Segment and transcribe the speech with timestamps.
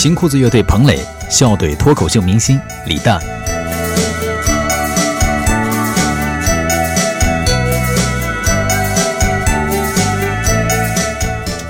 [0.00, 3.20] 新裤子乐队彭磊笑怼脱口秀明星李诞。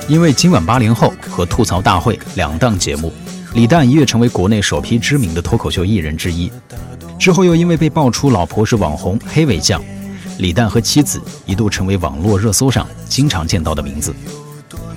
[0.07, 3.13] 因为今晚八零后和吐槽大会两档节目，
[3.53, 6.49] 李诞一跃成为国内首批知名的脱口秀艺人之一。
[7.19, 9.83] 之后又因为被爆出老婆是网红黑尾酱，
[10.39, 14.15] 李诞和妻子一度成为网络热搜上经常见到的名字。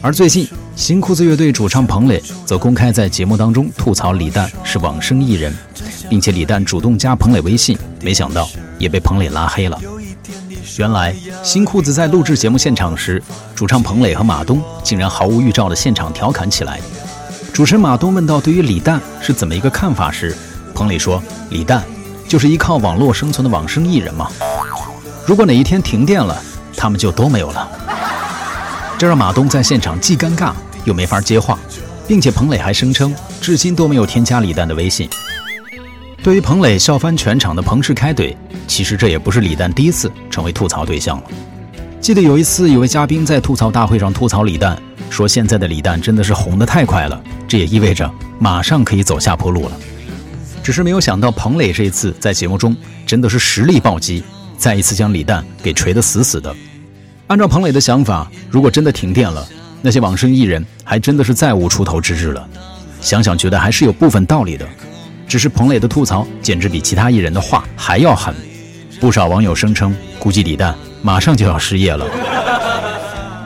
[0.03, 5.55] 而最近，新裤子乐队主唱彭磊则公开在节目当中吐槽李诞是往生艺人，
[6.09, 9.79] 并且李诞主动加彭磊微信，没想到也被彭磊拉黑了。
[10.77, 13.23] 原来新裤子在录制节目现场时，
[13.55, 16.81] 主唱彭磊和马东竟然毫无预兆的现场调侃起来。
[17.53, 20.35] 主持人马东问到对于李诞是怎么一个看法时，
[20.75, 21.81] 彭磊说：“李诞
[22.27, 24.29] 就是依靠网络生存的往生艺人嘛，
[25.25, 26.37] 如果哪一天停电了，
[26.75, 27.69] 他们就都没有了。”
[29.03, 30.53] 这让马东在现场既尴尬
[30.85, 31.59] 又没法接话，
[32.07, 35.09] 并且彭磊还声称至今都没有添加李诞的微信。
[36.23, 38.33] 对于彭磊笑翻全场的彭氏开怼，
[38.65, 41.23] 其实这也不是李诞第一次成为吐槽对象了。
[41.99, 49.77] 记得有一次，有位嘉宾在吐槽大会上吐槽李诞，说现在的李诞真的是红得太快了，这也意味着马上可以走下坡路了。
[50.63, 52.73] 只是没有想到，彭磊这一次在节目中
[53.05, 54.23] 真的是实力暴击，
[54.57, 56.55] 再一次将李诞给锤得死死的。
[57.33, 59.43] 按照彭磊的想法，如果真的停电了，
[59.81, 62.47] 那些往生艺人还真的是再无出头之日了。
[63.01, 64.63] 想想觉得还是有部分道理的。
[65.27, 68.35] 只是彭磊的吐槽简直比其他艺人的话还要狠，
[68.99, 72.05] 不少网友声称，估计李诞马上就要失业了。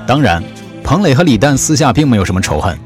[0.05, 0.43] 当然，
[0.83, 2.77] 彭磊和李诞私下并没有什么仇恨，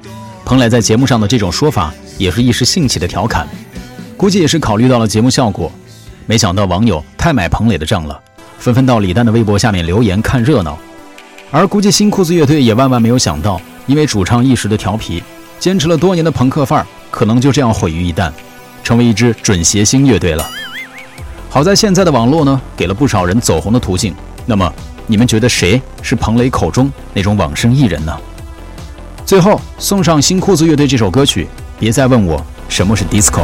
[0.46, 3.48] 彭磊在节目上的这种说法也是一时兴起的调侃，
[4.16, 5.72] 估计也是考虑到了节目效果。
[6.28, 8.22] 没想到网友太买彭磊的账了，
[8.60, 10.78] 纷纷到李诞的微博下面留言看热闹，
[11.52, 15.22] 而估计新裤子乐队也万万没有想到，因为主唱一时的调皮，
[15.60, 18.32] 坚持了多年的朋克范儿可能就这样毁于一旦。
[18.84, 20.50] 成为一支准谐星乐队了。
[21.50, 24.16] 好在现在的网络呢，给了不少人走红的途径。
[24.46, 24.74] 那么，
[25.06, 28.18] 你们觉得谁是彭磊口中那种往生艺人呢？
[29.24, 31.48] 最后送上新裤子乐队这首歌曲，
[31.80, 33.44] 别再问我什么是 disco。